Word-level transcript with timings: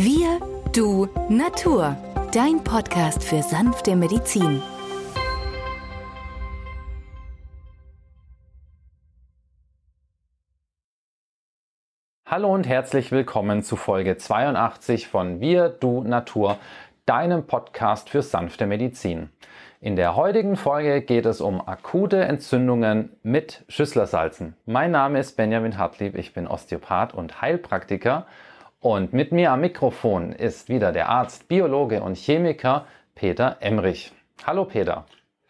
Wir, 0.00 0.38
du, 0.72 1.08
Natur. 1.28 1.96
Dein 2.32 2.62
Podcast 2.62 3.24
für 3.24 3.42
sanfte 3.42 3.96
Medizin. 3.96 4.62
Hallo 12.24 12.54
und 12.54 12.68
herzlich 12.68 13.10
willkommen 13.10 13.64
zu 13.64 13.74
Folge 13.74 14.16
82 14.16 15.08
von 15.08 15.40
Wir, 15.40 15.68
du, 15.68 16.04
Natur, 16.04 16.58
deinem 17.04 17.48
Podcast 17.48 18.08
für 18.08 18.22
sanfte 18.22 18.66
Medizin. 18.66 19.30
In 19.80 19.96
der 19.96 20.14
heutigen 20.14 20.54
Folge 20.54 21.02
geht 21.02 21.26
es 21.26 21.40
um 21.40 21.60
akute 21.66 22.20
Entzündungen 22.20 23.16
mit 23.24 23.64
Schüsslersalzen. 23.66 24.54
Mein 24.64 24.92
Name 24.92 25.18
ist 25.18 25.36
Benjamin 25.36 25.76
Hartlieb, 25.76 26.14
ich 26.14 26.34
bin 26.34 26.46
Osteopath 26.46 27.14
und 27.14 27.42
Heilpraktiker 27.42 28.26
und 28.80 29.12
mit 29.12 29.32
mir 29.32 29.50
am 29.52 29.60
Mikrofon 29.60 30.32
ist 30.32 30.68
wieder 30.68 30.92
der 30.92 31.08
Arzt, 31.08 31.48
Biologe 31.48 32.02
und 32.02 32.16
Chemiker 32.16 32.86
Peter 33.14 33.56
Emrich. 33.60 34.12
Hallo 34.46 34.64
Peter. 34.64 35.04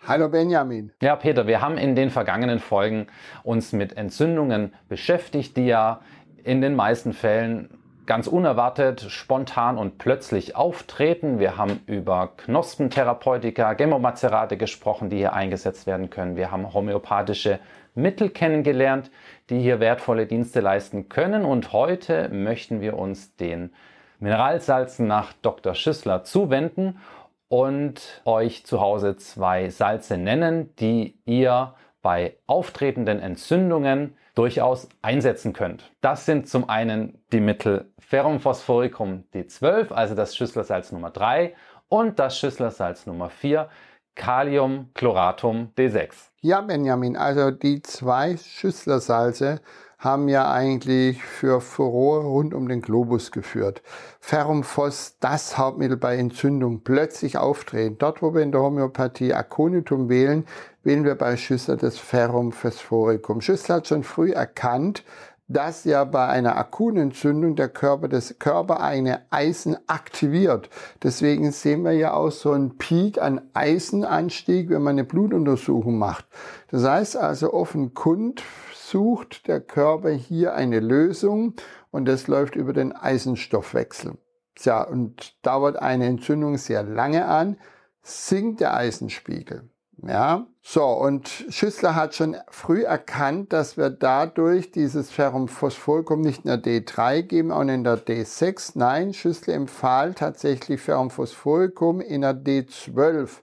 Hallo 0.06 0.28
Benjamin. 0.28 0.92
Ja, 1.02 1.16
Peter, 1.16 1.46
wir 1.46 1.60
haben 1.60 1.76
in 1.76 1.94
den 1.94 2.08
vergangenen 2.08 2.60
Folgen 2.60 3.08
uns 3.42 3.72
mit 3.72 3.96
Entzündungen 3.96 4.72
beschäftigt, 4.88 5.56
die 5.56 5.66
ja 5.66 6.00
in 6.42 6.62
den 6.62 6.74
meisten 6.74 7.12
Fällen 7.12 7.68
ganz 8.06 8.26
unerwartet, 8.26 9.02
spontan 9.02 9.76
und 9.76 9.98
plötzlich 9.98 10.56
auftreten. 10.56 11.38
Wir 11.38 11.58
haben 11.58 11.80
über 11.84 12.32
Knospentherapeutika, 12.38 13.74
Gemomacerate 13.74 14.56
gesprochen, 14.56 15.10
die 15.10 15.18
hier 15.18 15.34
eingesetzt 15.34 15.86
werden 15.86 16.08
können. 16.08 16.36
Wir 16.36 16.50
haben 16.50 16.72
homöopathische 16.72 17.60
Mittel 17.98 18.30
kennengelernt, 18.30 19.10
die 19.50 19.60
hier 19.60 19.80
wertvolle 19.80 20.26
Dienste 20.26 20.60
leisten 20.60 21.08
können. 21.08 21.44
Und 21.44 21.72
heute 21.72 22.28
möchten 22.30 22.80
wir 22.80 22.96
uns 22.96 23.36
den 23.36 23.70
Mineralsalzen 24.20 25.06
nach 25.06 25.32
Dr. 25.42 25.74
Schüssler 25.74 26.24
zuwenden 26.24 26.98
und 27.48 28.22
euch 28.24 28.64
zu 28.64 28.80
Hause 28.80 29.16
zwei 29.16 29.70
Salze 29.70 30.16
nennen, 30.16 30.74
die 30.76 31.18
ihr 31.24 31.74
bei 32.02 32.36
auftretenden 32.46 33.20
Entzündungen 33.20 34.16
durchaus 34.34 34.88
einsetzen 35.02 35.52
könnt. 35.52 35.90
Das 36.00 36.24
sind 36.24 36.48
zum 36.48 36.68
einen 36.68 37.20
die 37.32 37.40
Mittel 37.40 37.90
Ferrum 37.98 38.38
Phosphoricum 38.38 39.24
D12, 39.34 39.92
also 39.92 40.14
das 40.14 40.36
Schüsslersalz 40.36 40.92
Nummer 40.92 41.10
3 41.10 41.54
und 41.88 42.18
das 42.18 42.38
Schüsslersalz 42.38 43.06
Nummer 43.06 43.30
4, 43.30 43.68
Kaliumchloratum 44.18 45.70
D6. 45.78 46.10
Ja, 46.40 46.60
Benjamin, 46.60 47.16
also 47.16 47.50
die 47.50 47.80
zwei 47.82 48.36
Schüsslersalze 48.36 49.60
haben 49.98 50.28
ja 50.28 50.52
eigentlich 50.52 51.22
für 51.22 51.60
Furore 51.60 52.24
rund 52.24 52.54
um 52.54 52.68
den 52.68 52.82
Globus 52.82 53.32
geführt. 53.32 53.82
Ferrum 54.20 54.62
Phos, 54.62 55.16
das 55.18 55.58
Hauptmittel 55.58 55.96
bei 55.96 56.16
Entzündung, 56.16 56.82
plötzlich 56.84 57.36
auftreten. 57.38 57.96
Dort, 57.98 58.22
wo 58.22 58.34
wir 58.34 58.42
in 58.42 58.52
der 58.52 58.60
Homöopathie 58.60 59.34
Aconitum 59.34 60.08
wählen, 60.08 60.46
wählen 60.84 61.04
wir 61.04 61.16
bei 61.16 61.36
Schüssler 61.36 61.76
das 61.76 61.98
Ferrum 61.98 62.52
Phosphoricum. 62.52 63.40
Schüssler 63.40 63.76
hat 63.76 63.88
schon 63.88 64.04
früh 64.04 64.32
erkannt, 64.32 65.04
dass 65.48 65.84
ja 65.84 66.04
bei 66.04 66.26
einer 66.26 66.56
akuten 66.56 67.00
Entzündung 67.00 67.56
der 67.56 67.70
Körper 67.70 68.08
das 68.08 68.38
körpereigene 68.38 69.22
Eisen 69.30 69.76
aktiviert. 69.86 70.68
Deswegen 71.02 71.50
sehen 71.52 71.82
wir 71.84 71.92
ja 71.92 72.12
auch 72.12 72.30
so 72.30 72.52
einen 72.52 72.76
Peak 72.76 73.20
an 73.20 73.40
Eisenanstieg, 73.54 74.68
wenn 74.68 74.82
man 74.82 74.92
eine 74.92 75.04
Blutuntersuchung 75.04 75.98
macht. 75.98 76.26
Das 76.70 76.84
heißt 76.84 77.16
also 77.16 77.52
offenkund 77.52 78.42
sucht 78.74 79.48
der 79.48 79.60
Körper 79.60 80.10
hier 80.10 80.54
eine 80.54 80.80
Lösung 80.80 81.54
und 81.90 82.06
das 82.06 82.26
läuft 82.26 82.54
über 82.54 82.72
den 82.72 82.92
Eisenstoffwechsel. 82.92 84.18
Ja, 84.60 84.82
und 84.82 85.34
dauert 85.46 85.76
eine 85.76 86.06
Entzündung 86.06 86.58
sehr 86.58 86.82
lange 86.82 87.26
an, 87.26 87.58
sinkt 88.02 88.60
der 88.60 88.74
Eisenspiegel. 88.74 89.70
Ja, 90.06 90.46
so, 90.62 90.84
und 90.84 91.28
Schüssler 91.48 91.96
hat 91.96 92.14
schon 92.14 92.36
früh 92.50 92.84
erkannt, 92.84 93.52
dass 93.52 93.76
wir 93.76 93.90
dadurch 93.90 94.70
dieses 94.70 95.10
Ferrum 95.10 95.48
Phosphoricum 95.48 96.20
nicht 96.20 96.44
in 96.44 96.50
der 96.50 96.62
D3 96.62 97.22
geben, 97.22 97.50
auch 97.50 97.62
in 97.62 97.82
der 97.82 97.98
D6. 97.98 98.72
Nein, 98.74 99.12
Schüssler 99.12 99.54
empfahl 99.54 100.14
tatsächlich 100.14 100.80
Ferrum 100.80 101.10
Phosphoricum 101.10 102.00
in 102.00 102.20
der 102.20 102.34
D12. 102.34 103.40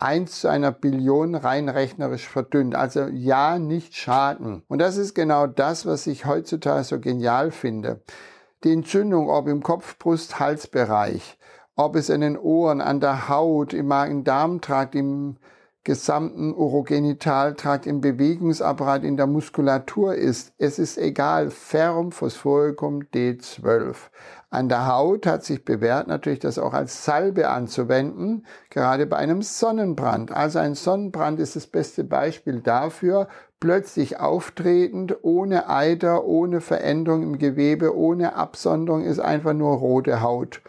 1 0.00 0.40
zu 0.40 0.48
einer 0.48 0.72
Billion 0.72 1.36
rein 1.36 1.68
rechnerisch 1.68 2.28
verdünnt. 2.28 2.74
Also 2.74 3.02
ja, 3.06 3.60
nicht 3.60 3.94
schaden. 3.94 4.64
Und 4.66 4.80
das 4.80 4.96
ist 4.96 5.14
genau 5.14 5.46
das, 5.46 5.86
was 5.86 6.08
ich 6.08 6.26
heutzutage 6.26 6.82
so 6.82 6.98
genial 6.98 7.52
finde. 7.52 8.00
Die 8.64 8.72
Entzündung, 8.72 9.30
ob 9.30 9.46
im 9.46 9.62
Kopf, 9.62 9.98
Brust, 9.98 10.40
Halsbereich, 10.40 11.38
ob 11.76 11.94
es 11.94 12.08
in 12.08 12.20
den 12.20 12.36
Ohren, 12.36 12.80
an 12.80 12.98
der 12.98 13.28
Haut, 13.28 13.72
im 13.72 13.86
Magen-Darm-Trakt, 13.86 14.96
im 14.96 15.36
gesamten 15.84 16.54
Urogenitaltrakt, 16.54 17.86
im 17.86 18.00
Bewegungsapparat, 18.00 19.02
in 19.02 19.16
der 19.16 19.26
Muskulatur 19.26 20.14
ist. 20.14 20.52
Es 20.58 20.78
ist 20.78 20.96
egal, 20.96 21.50
Ferrum 21.50 22.12
Phosphoricum 22.12 23.02
D12. 23.12 23.96
An 24.50 24.68
der 24.68 24.86
Haut 24.86 25.26
hat 25.26 25.44
sich 25.44 25.64
bewährt 25.64 26.08
natürlich 26.08 26.38
das 26.38 26.58
auch 26.58 26.74
als 26.74 27.04
Salbe 27.04 27.48
anzuwenden, 27.48 28.46
gerade 28.70 29.06
bei 29.06 29.16
einem 29.16 29.42
Sonnenbrand. 29.42 30.30
Also 30.30 30.58
ein 30.58 30.74
Sonnenbrand 30.74 31.40
ist 31.40 31.56
das 31.56 31.66
beste 31.66 32.04
Beispiel 32.04 32.60
dafür, 32.60 33.28
plötzlich 33.58 34.20
auftretend, 34.20 35.16
ohne 35.22 35.68
Eiter, 35.68 36.24
ohne 36.24 36.60
Veränderung 36.60 37.22
im 37.22 37.38
Gewebe, 37.38 37.96
ohne 37.96 38.36
Absonderung, 38.36 39.04
ist 39.04 39.20
einfach 39.20 39.54
nur 39.54 39.76
rote 39.76 40.20
Haut. 40.20 40.60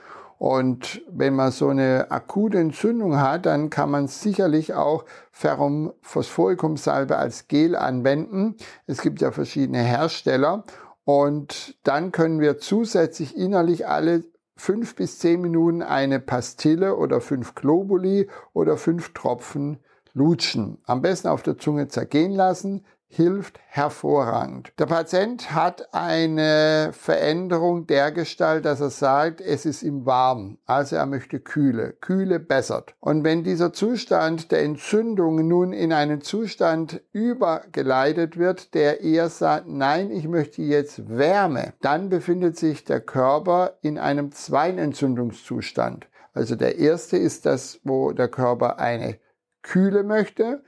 Und 0.43 1.01
wenn 1.09 1.35
man 1.35 1.53
so 1.53 1.69
eine 1.69 2.11
akute 2.11 2.59
Entzündung 2.59 3.17
hat, 3.17 3.45
dann 3.45 3.69
kann 3.69 3.89
man 3.89 4.07
sicherlich 4.07 4.73
auch 4.73 5.05
Ferrum 5.31 5.93
Phosphoricum 6.01 6.75
Salbe 6.75 7.15
als 7.15 7.47
Gel 7.47 7.77
anwenden. 7.77 8.57
Es 8.85 9.01
gibt 9.01 9.21
ja 9.21 9.31
verschiedene 9.31 9.77
Hersteller. 9.77 10.65
Und 11.05 11.77
dann 11.83 12.11
können 12.11 12.41
wir 12.41 12.57
zusätzlich 12.57 13.37
innerlich 13.37 13.87
alle 13.87 14.25
fünf 14.57 14.97
bis 14.97 15.17
zehn 15.17 15.39
Minuten 15.39 15.81
eine 15.81 16.19
Pastille 16.19 16.97
oder 16.97 17.21
fünf 17.21 17.55
Globuli 17.55 18.29
oder 18.51 18.75
fünf 18.75 19.13
Tropfen 19.13 19.79
lutschen. 20.11 20.77
Am 20.83 21.01
besten 21.01 21.29
auf 21.29 21.43
der 21.43 21.57
Zunge 21.57 21.87
zergehen 21.87 22.33
lassen, 22.33 22.83
hilft 23.15 23.59
hervorragend. 23.67 24.73
Der 24.79 24.87
Patient 24.87 25.53
hat 25.53 25.93
eine 25.93 26.89
Veränderung 26.93 27.85
der 27.85 28.11
Gestalt, 28.11 28.65
dass 28.65 28.81
er 28.81 28.89
sagt, 28.89 29.39
es 29.39 29.67
ist 29.67 29.83
ihm 29.83 30.05
warm, 30.07 30.57
also 30.65 30.95
er 30.95 31.05
möchte 31.05 31.39
Kühle. 31.39 31.93
Kühle 32.01 32.39
bessert. 32.39 32.95
Und 32.99 33.23
wenn 33.23 33.43
dieser 33.43 33.71
Zustand 33.71 34.51
der 34.51 34.63
Entzündung 34.63 35.47
nun 35.47 35.73
in 35.73 35.93
einen 35.93 36.21
Zustand 36.21 37.01
übergeleitet 37.11 38.37
wird, 38.37 38.73
der 38.73 39.01
eher 39.01 39.29
sagt, 39.29 39.67
nein, 39.67 40.09
ich 40.09 40.27
möchte 40.27 40.63
jetzt 40.63 41.07
Wärme, 41.07 41.73
dann 41.81 42.09
befindet 42.09 42.57
sich 42.57 42.83
der 42.83 42.99
Körper 42.99 43.77
in 43.81 43.99
einem 43.99 44.31
zweiten 44.31 44.79
Entzündungszustand. 44.79 46.07
Also 46.33 46.55
der 46.55 46.79
erste 46.79 47.17
ist 47.17 47.45
das, 47.45 47.79
wo 47.83 48.11
der 48.11 48.27
Körper 48.27 48.79
eine 48.79 49.19
Kühle 49.61 50.03
möchte. 50.03 50.63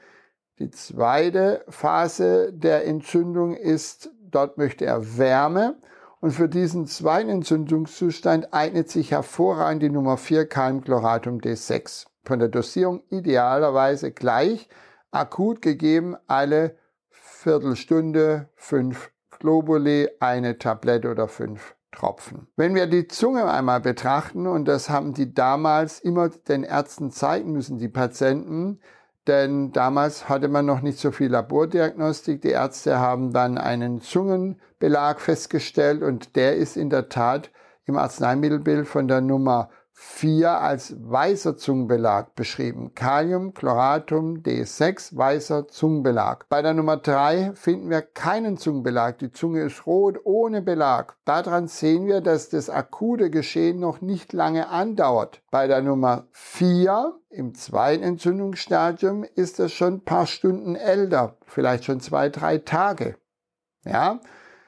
Die 0.60 0.70
zweite 0.72 1.66
Phase 1.68 2.54
der 2.54 2.86
Entzündung 2.88 3.56
ist, 3.56 4.10
dort 4.22 4.58
möchte 4.58 4.86
er 4.86 5.18
Wärme. 5.18 5.76
Und 6.22 6.32
für 6.32 6.48
diesen 6.48 6.88
zweiten 6.88 7.30
Entzündungszustand 7.30 8.54
eignet 8.54 8.90
sich 8.90 9.12
hervorragend 9.12 9.84
die 9.84 9.90
Nummer 9.90 10.18
4 10.18 10.48
Calmchloratum 10.48 11.40
D6. 11.40 12.06
Von 12.24 12.40
der 12.40 12.48
Dosierung 12.48 13.04
idealerweise 13.10 14.12
gleich, 14.12 14.70
akut 15.12 15.62
gegeben 15.62 16.16
alle 16.26 16.78
Viertelstunde, 17.10 18.50
fünf 18.56 19.12
Globuli, 19.40 20.10
eine 20.20 20.58
Tablette 20.58 21.12
oder 21.12 21.28
fünf 21.28 21.76
Tropfen. 21.92 22.48
Wenn 22.56 22.76
wir 22.76 22.88
die 22.88 23.08
Zunge 23.08 23.46
einmal 23.46 23.82
betrachten, 23.82 24.48
und 24.48 24.66
das 24.66 24.90
haben 24.90 25.14
die 25.14 25.34
damals 25.34 26.00
immer 26.00 26.30
den 26.30 26.64
Ärzten 26.64 27.12
zeigen 27.12 27.52
müssen, 27.52 27.78
die 27.78 27.90
Patienten, 27.90 28.80
denn 29.28 29.72
damals 29.72 30.30
hatte 30.30 30.48
man 30.48 30.66
noch 30.66 30.82
nicht 30.82 31.00
so 31.00 31.12
viel 31.12 31.32
Labordiagnostik. 31.32 32.42
Die 32.42 32.50
Ärzte 32.50 33.00
haben 33.00 33.34
dann 33.34 33.58
einen 33.58 34.02
Zungenbelag 34.02 35.20
festgestellt 35.20 36.04
und 36.04 36.36
der 36.36 36.56
ist 36.56 36.78
in 36.78 36.90
der 36.90 37.10
Tat 37.10 37.50
im 37.86 37.98
Arzneimittelbild 37.98 38.88
von 38.88 39.08
der 39.08 39.22
Nummer 39.22 39.70
4 39.98 40.60
als 40.60 40.94
weißer 41.00 41.56
Zungenbelag 41.56 42.36
beschrieben. 42.36 42.94
Kaliumchloratum 42.96 44.42
D6, 44.42 45.16
weißer 45.16 45.70
Zungenbelag. 45.70 46.48
Bei 46.50 46.62
der 46.62 46.74
Nummer 46.74 46.98
3 46.98 47.54
finden 47.56 47.90
wir 47.90 48.02
keinen 48.02 48.58
Zungenbelag. 48.58 49.18
Die 49.20 49.32
Zunge 49.32 49.62
ist 49.62 49.88
rot, 49.88 50.20
ohne 50.26 50.62
Belag. 50.62 51.16
Daran 51.24 51.70
sehen 51.70 52.08
wir, 52.08 52.20
dass 52.20 52.50
das 52.50 52.70
akute 52.70 53.30
Geschehen 53.30 53.80
noch 53.80 54.02
nicht 54.02 54.34
lange 54.34 54.68
andauert. 54.68 55.42
Bei 55.50 55.66
der 55.66 55.82
Nummer 55.82 56.28
4 56.32 57.14
im 57.30 57.56
zweiten 57.56 58.04
Entzündungsstadium 58.04 59.24
ist 59.24 59.62
es 59.62 59.72
schon 59.72 59.96
ein 59.96 60.04
paar 60.04 60.28
Stunden 60.28 60.76
älter, 60.76 61.38
vielleicht 61.46 61.86
schon 61.86 62.02
zwei, 62.02 62.28
drei 62.28 62.58
Tage. 62.58 63.16
Ja, 63.86 64.20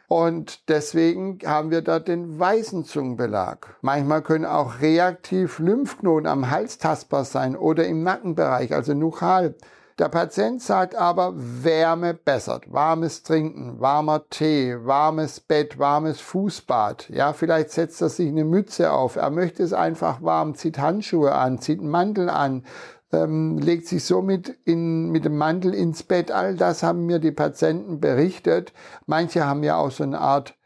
Und 0.07 0.69
deswegen 0.69 1.39
haben 1.45 1.69
wir 1.69 1.81
da 1.81 1.99
den 1.99 2.39
weißen 2.39 2.85
Zungenbelag. 2.85 3.75
Manchmal 3.81 4.21
können 4.21 4.45
auch 4.45 4.79
reaktiv 4.79 5.59
Lymphknoten 5.59 6.27
am 6.27 6.49
Hals 6.49 6.77
tastbar 6.77 7.25
sein 7.25 7.57
oder 7.57 7.85
im 7.85 8.03
Nackenbereich, 8.03 8.73
also 8.73 8.93
nuchal. 8.93 9.55
Der 9.99 10.09
Patient 10.09 10.61
sagt 10.61 10.95
aber, 10.95 11.33
Wärme 11.35 12.13
bessert. 12.13 12.71
Warmes 12.71 13.23
Trinken, 13.23 13.79
warmer 13.79 14.29
Tee, 14.29 14.77
warmes 14.79 15.39
Bett, 15.39 15.79
warmes 15.79 16.21
Fußbad. 16.21 17.09
Ja, 17.09 17.33
vielleicht 17.33 17.71
setzt 17.71 17.99
er 18.01 18.09
sich 18.09 18.27
eine 18.27 18.45
Mütze 18.45 18.91
auf. 18.91 19.15
Er 19.15 19.31
möchte 19.31 19.63
es 19.63 19.73
einfach 19.73 20.21
warm, 20.21 20.53
zieht 20.53 20.77
Handschuhe 20.77 21.33
an, 21.33 21.59
zieht 21.59 21.79
einen 21.79 21.89
Mantel 21.89 22.29
an, 22.29 22.63
ähm, 23.11 23.57
legt 23.57 23.87
sich 23.87 24.03
somit 24.03 24.49
in, 24.65 25.09
mit 25.09 25.25
dem 25.25 25.37
Mantel 25.37 25.73
ins 25.73 26.03
Bett. 26.03 26.31
All 26.31 26.55
das 26.55 26.83
haben 26.83 27.05
mir 27.05 27.19
die 27.19 27.31
Patienten 27.31 27.99
berichtet. 27.99 28.73
Manche 29.05 29.45
haben 29.45 29.63
ja 29.63 29.77
auch 29.77 29.91
so 29.91 30.03
eine 30.03 30.19
Art 30.19 30.57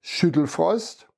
Schüttelfrost. 0.00 1.08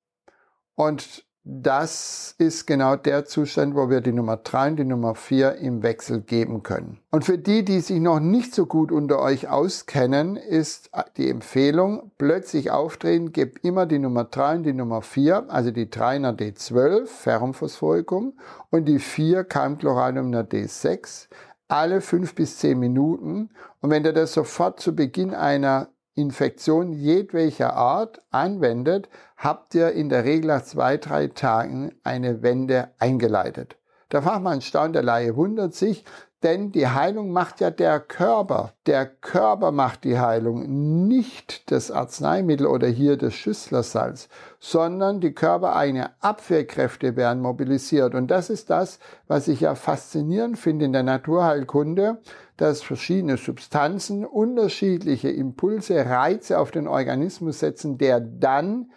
Und 0.74 1.25
das 1.48 2.34
ist 2.38 2.66
genau 2.66 2.96
der 2.96 3.24
Zustand, 3.24 3.76
wo 3.76 3.88
wir 3.88 4.00
die 4.00 4.10
Nummer 4.10 4.36
3 4.36 4.70
und 4.70 4.76
die 4.76 4.84
Nummer 4.84 5.14
4 5.14 5.54
im 5.58 5.84
Wechsel 5.84 6.20
geben 6.20 6.64
können. 6.64 6.98
Und 7.12 7.24
für 7.24 7.38
die, 7.38 7.64
die 7.64 7.78
sich 7.78 8.00
noch 8.00 8.18
nicht 8.18 8.52
so 8.52 8.66
gut 8.66 8.90
unter 8.90 9.20
euch 9.20 9.48
auskennen, 9.48 10.34
ist 10.34 10.90
die 11.16 11.30
Empfehlung, 11.30 12.10
plötzlich 12.18 12.72
aufdrehen, 12.72 13.30
gebt 13.30 13.64
immer 13.64 13.86
die 13.86 14.00
Nummer 14.00 14.24
3 14.24 14.56
und 14.56 14.62
die 14.64 14.72
Nummer 14.72 15.02
4, 15.02 15.44
also 15.48 15.70
die 15.70 15.88
3 15.88 16.18
nach 16.18 16.34
D12, 16.34 17.06
Ferrumphosphoricum, 17.06 18.32
und 18.70 18.86
die 18.86 18.98
4 18.98 19.44
Keimchloranum 19.44 20.30
nach 20.30 20.46
D6, 20.46 21.28
alle 21.68 22.00
5 22.00 22.34
bis 22.34 22.58
10 22.58 22.76
Minuten. 22.76 23.50
Und 23.80 23.90
wenn 23.90 24.04
ihr 24.04 24.12
das 24.12 24.32
sofort 24.32 24.80
zu 24.80 24.96
Beginn 24.96 25.32
einer 25.32 25.90
Infektion 26.16 26.92
jedwelcher 26.92 27.74
Art 27.74 28.22
anwendet, 28.30 29.08
habt 29.36 29.74
ihr 29.74 29.92
in 29.92 30.08
der 30.08 30.24
Regel 30.24 30.48
nach 30.48 30.62
zwei, 30.62 30.96
drei 30.96 31.28
Tagen 31.28 31.94
eine 32.02 32.42
Wende 32.42 32.90
eingeleitet. 32.98 33.76
Der 34.12 34.22
Fachmann 34.22 34.62
staunt, 34.62 34.94
der 34.94 35.02
Laie 35.02 35.36
wundert 35.36 35.74
sich, 35.74 36.04
denn 36.42 36.70
die 36.70 36.86
Heilung 36.86 37.30
macht 37.30 37.60
ja 37.60 37.70
der 37.70 37.98
Körper. 37.98 38.72
Der 38.86 39.06
Körper 39.06 39.72
macht 39.72 40.04
die 40.04 40.18
Heilung, 40.18 41.06
nicht 41.08 41.70
das 41.70 41.90
Arzneimittel 41.90 42.66
oder 42.66 42.86
hier 42.88 43.16
das 43.16 43.34
Schüsslersalz, 43.34 44.28
sondern 44.60 45.20
die 45.20 45.32
körpereigene 45.32 46.10
Abwehrkräfte 46.20 47.16
werden 47.16 47.42
mobilisiert. 47.42 48.14
Und 48.14 48.30
das 48.30 48.50
ist 48.50 48.68
das, 48.68 48.98
was 49.26 49.48
ich 49.48 49.60
ja 49.60 49.74
faszinierend 49.74 50.58
finde 50.58 50.84
in 50.84 50.92
der 50.92 51.02
Naturheilkunde, 51.02 52.18
dass 52.58 52.82
verschiedene 52.82 53.38
Substanzen 53.38 54.24
unterschiedliche 54.24 55.30
Impulse, 55.30 56.06
Reize 56.06 56.58
auf 56.58 56.70
den 56.70 56.86
Organismus 56.86 57.60
setzen, 57.60 57.98
der 57.98 58.20
dann 58.20 58.90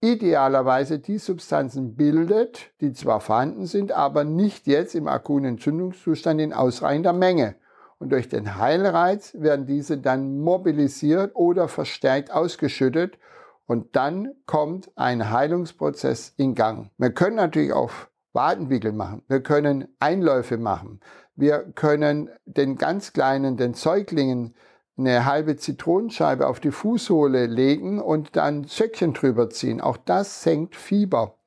idealerweise 0.00 0.98
die 0.98 1.18
Substanzen 1.18 1.96
bildet, 1.96 2.70
die 2.80 2.92
zwar 2.92 3.20
vorhanden 3.20 3.66
sind, 3.66 3.92
aber 3.92 4.24
nicht 4.24 4.66
jetzt 4.66 4.94
im 4.94 5.08
akuten 5.08 5.46
Entzündungszustand 5.46 6.40
in 6.40 6.52
ausreichender 6.52 7.12
Menge. 7.12 7.56
Und 7.98 8.12
durch 8.12 8.28
den 8.28 8.56
Heilreiz 8.56 9.34
werden 9.34 9.66
diese 9.66 9.98
dann 9.98 10.38
mobilisiert 10.38 11.34
oder 11.34 11.66
verstärkt 11.66 12.30
ausgeschüttet 12.30 13.18
und 13.66 13.96
dann 13.96 14.34
kommt 14.46 14.90
ein 14.96 15.30
Heilungsprozess 15.30 16.32
in 16.36 16.54
Gang. 16.54 16.90
Wir 16.96 17.10
können 17.10 17.36
natürlich 17.36 17.72
auch 17.72 17.90
Wadenwickel 18.32 18.92
machen, 18.92 19.22
wir 19.26 19.42
können 19.42 19.88
Einläufe 19.98 20.58
machen, 20.58 21.00
wir 21.34 21.72
können 21.74 22.30
den 22.44 22.76
ganz 22.76 23.12
kleinen, 23.12 23.56
den 23.56 23.74
Säuglingen 23.74 24.54
eine 24.98 25.24
halbe 25.24 25.56
Zitronenscheibe 25.56 26.46
auf 26.46 26.60
die 26.60 26.72
Fußsohle 26.72 27.46
legen 27.46 28.00
und 28.00 28.36
dann 28.36 28.64
Söckchen 28.64 29.14
drüber 29.14 29.48
ziehen. 29.48 29.80
Auch 29.80 29.96
das 29.96 30.42
senkt 30.42 30.76
Fieber. 30.76 31.37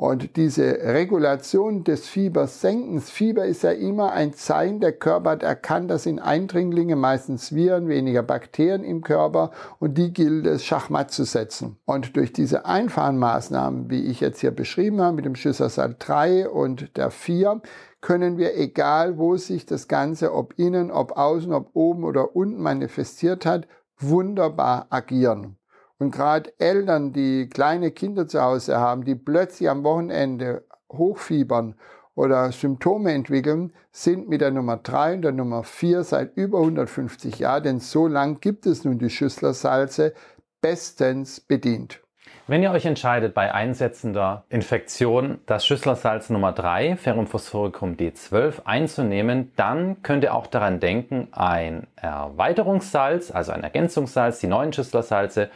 Und 0.00 0.36
diese 0.36 0.78
Regulation 0.84 1.82
des 1.82 2.06
Fiebersenkens, 2.06 3.10
Fieber 3.10 3.46
ist 3.46 3.64
ja 3.64 3.72
immer 3.72 4.12
ein 4.12 4.32
Zeichen, 4.32 4.78
der 4.78 4.92
Körper 4.92 5.30
hat 5.30 5.42
erkannt, 5.42 5.90
dass 5.90 6.06
in 6.06 6.20
Eindringlinge 6.20 6.94
meistens 6.94 7.52
Viren, 7.52 7.88
weniger 7.88 8.22
Bakterien 8.22 8.84
im 8.84 9.02
Körper 9.02 9.50
und 9.80 9.98
die 9.98 10.12
gilt 10.12 10.46
es 10.46 10.64
Schachmatt 10.64 11.10
zu 11.10 11.24
setzen. 11.24 11.78
Und 11.84 12.16
durch 12.16 12.32
diese 12.32 12.64
einfachen 12.64 13.18
Maßnahmen, 13.18 13.90
wie 13.90 14.04
ich 14.04 14.20
jetzt 14.20 14.40
hier 14.40 14.52
beschrieben 14.52 15.00
habe, 15.00 15.16
mit 15.16 15.24
dem 15.24 15.34
Schüssersal 15.34 15.96
3 15.98 16.48
und 16.48 16.96
der 16.96 17.10
4, 17.10 17.60
können 18.00 18.38
wir, 18.38 18.56
egal 18.56 19.18
wo 19.18 19.36
sich 19.36 19.66
das 19.66 19.88
Ganze, 19.88 20.32
ob 20.32 20.56
innen, 20.60 20.92
ob 20.92 21.16
außen, 21.16 21.52
ob 21.52 21.70
oben 21.74 22.04
oder 22.04 22.36
unten 22.36 22.62
manifestiert 22.62 23.44
hat, 23.44 23.66
wunderbar 23.98 24.86
agieren. 24.90 25.57
Und 25.98 26.12
gerade 26.12 26.52
Eltern, 26.58 27.12
die 27.12 27.48
kleine 27.48 27.90
Kinder 27.90 28.28
zu 28.28 28.40
Hause 28.40 28.78
haben, 28.78 29.04
die 29.04 29.16
plötzlich 29.16 29.68
am 29.68 29.82
Wochenende 29.82 30.64
hochfiebern 30.92 31.74
oder 32.14 32.52
Symptome 32.52 33.12
entwickeln, 33.12 33.72
sind 33.90 34.28
mit 34.28 34.40
der 34.40 34.52
Nummer 34.52 34.76
3 34.76 35.14
und 35.14 35.22
der 35.22 35.32
Nummer 35.32 35.64
4 35.64 36.04
seit 36.04 36.36
über 36.36 36.58
150 36.58 37.40
Jahren, 37.40 37.62
denn 37.64 37.80
so 37.80 38.06
lang 38.06 38.40
gibt 38.40 38.66
es 38.66 38.84
nun 38.84 38.98
die 38.98 39.10
Schüsslersalze, 39.10 40.14
bestens 40.60 41.40
bedient. 41.40 42.00
Wenn 42.46 42.62
ihr 42.62 42.70
euch 42.70 42.86
entscheidet, 42.86 43.34
bei 43.34 43.52
einsetzender 43.52 44.44
Infektion 44.48 45.38
das 45.44 45.66
Schüsslersalz 45.66 46.30
Nummer 46.30 46.52
3, 46.52 46.96
Ferrum 46.96 47.26
phosphoricum 47.26 47.96
D12, 47.96 48.64
einzunehmen, 48.64 49.52
dann 49.56 50.02
könnt 50.02 50.24
ihr 50.24 50.34
auch 50.34 50.46
daran 50.46 50.80
denken, 50.80 51.28
ein 51.32 51.88
Erweiterungssalz, 51.96 53.30
also 53.30 53.52
ein 53.52 53.62
Ergänzungssalz, 53.62 54.40
die 54.40 54.46
neuen 54.46 54.72
Schüsslersalze, 54.72 55.50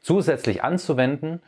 zusätzlich 0.00 0.62
anzuwenden, 0.62 1.40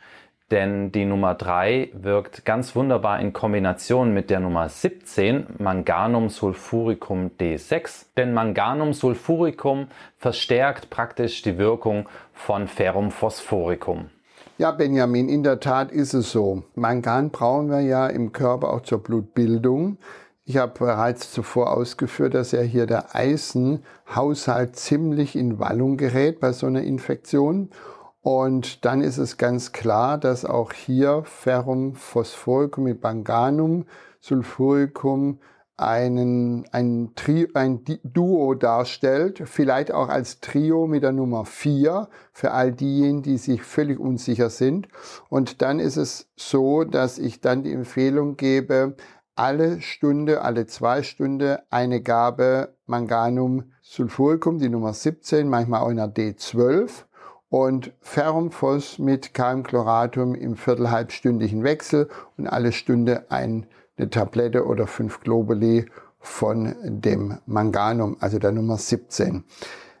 denn 0.51 0.91
die 0.91 1.05
Nummer 1.05 1.33
3 1.33 1.89
wirkt 1.93 2.45
ganz 2.45 2.75
wunderbar 2.75 3.19
in 3.19 3.33
Kombination 3.33 4.13
mit 4.13 4.29
der 4.29 4.39
Nummer 4.39 4.69
17, 4.69 5.47
Manganum 5.57 6.29
sulfuricum 6.29 7.31
D6, 7.39 8.05
denn 8.17 8.33
Manganum 8.33 8.93
sulfuricum 8.93 9.87
verstärkt 10.17 10.89
praktisch 10.89 11.41
die 11.41 11.57
Wirkung 11.57 12.07
von 12.33 12.67
Ferrum 12.67 13.09
phosphoricum. 13.09 14.09
Ja, 14.59 14.69
Benjamin, 14.69 15.29
in 15.29 15.41
der 15.41 15.59
Tat 15.59 15.91
ist 15.91 16.13
es 16.13 16.31
so. 16.31 16.61
Mangan 16.75 17.31
brauchen 17.31 17.71
wir 17.71 17.81
ja 17.81 18.05
im 18.05 18.31
Körper 18.31 18.71
auch 18.71 18.81
zur 18.81 19.01
Blutbildung. 19.01 19.97
Ich 20.45 20.57
habe 20.57 20.73
bereits 20.77 21.31
zuvor 21.31 21.75
ausgeführt, 21.75 22.35
dass 22.35 22.51
ja 22.51 22.61
hier 22.61 22.85
der 22.85 23.15
Eisenhaushalt 23.15 24.75
ziemlich 24.75 25.35
in 25.35 25.57
Wallung 25.57 25.97
gerät 25.97 26.39
bei 26.39 26.51
so 26.51 26.67
einer 26.67 26.83
Infektion. 26.83 27.69
Und 28.23 28.85
dann 28.85 29.01
ist 29.01 29.17
es 29.17 29.37
ganz 29.37 29.73
klar, 29.73 30.17
dass 30.17 30.45
auch 30.45 30.71
hier 30.71 31.23
Ferrum 31.25 31.93
phosphoricum 31.93 32.85
mit 32.85 33.03
Manganum, 33.03 33.85
Sulfuricum 34.21 35.39
einen, 35.75 36.65
ein, 36.71 37.11
Tri 37.15 37.49
ein 37.53 37.83
Duo 38.05 38.53
darstellt, 38.53 39.43
vielleicht 39.43 39.91
auch 39.91 40.07
als 40.07 40.39
Trio 40.39 40.87
mit 40.87 41.03
der 41.03 41.11
Nummer 41.11 41.43
4 41.43 42.07
für 42.31 42.51
all 42.51 42.71
diejenigen, 42.71 43.23
die 43.23 43.37
sich 43.37 43.61
völlig 43.61 43.99
unsicher 43.99 44.49
sind. 44.49 44.87
Und 45.27 45.61
dann 45.61 45.81
ist 45.81 45.97
es 45.97 46.29
so, 46.37 46.85
dass 46.85 47.19
ich 47.19 47.41
dann 47.41 47.63
die 47.63 47.73
Empfehlung 47.73 48.37
gebe, 48.37 48.95
alle 49.35 49.81
Stunde, 49.81 50.43
alle 50.43 50.65
zwei 50.65 51.03
Stunden 51.03 51.57
eine 51.69 52.01
Gabe 52.01 52.77
Manganum 52.85 53.73
Sulfuricum, 53.81 54.59
die 54.59 54.69
Nummer 54.69 54.93
17, 54.93 55.49
manchmal 55.49 55.81
auch 55.81 55.89
in 55.89 55.97
der 55.97 56.13
D12 56.13 57.03
und 57.53 57.91
Ferrumphos 58.01 58.97
mit 58.97 59.35
Keimchloratum 59.35 60.33
im 60.33 60.55
viertelhalbstündigen 60.55 61.63
Wechsel 61.63 62.09
und 62.35 62.47
alle 62.47 62.71
Stunde 62.71 63.27
ein, 63.29 63.67
eine 63.95 64.09
Tablette 64.09 64.65
oder 64.65 64.87
fünf 64.87 65.19
Globuli 65.19 65.85
von 66.19 66.73
dem 66.81 67.37
Manganum, 67.45 68.17
also 68.19 68.39
der 68.39 68.53
Nummer 68.53 68.77
17. 68.77 69.43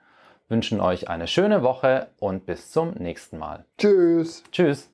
wünschen 0.48 0.80
euch 0.80 1.08
eine 1.08 1.26
schöne 1.26 1.62
Woche 1.62 2.08
und 2.18 2.46
bis 2.46 2.70
zum 2.70 2.90
nächsten 2.94 3.38
Mal. 3.38 3.64
Tschüss. 3.78 4.42
Tschüss. 4.50 4.90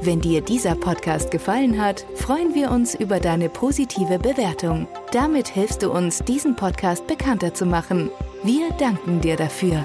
Wenn 0.00 0.20
dir 0.20 0.40
dieser 0.42 0.76
Podcast 0.76 1.32
gefallen 1.32 1.82
hat, 1.82 2.06
freuen 2.14 2.54
wir 2.54 2.70
uns 2.70 2.94
über 2.94 3.18
deine 3.18 3.48
positive 3.48 4.18
Bewertung. 4.20 4.86
Damit 5.12 5.48
hilfst 5.48 5.82
du 5.82 5.90
uns, 5.90 6.20
diesen 6.20 6.54
Podcast 6.54 7.06
bekannter 7.08 7.52
zu 7.52 7.66
machen. 7.66 8.10
Wir 8.44 8.70
danken 8.78 9.20
dir 9.20 9.36
dafür. 9.36 9.84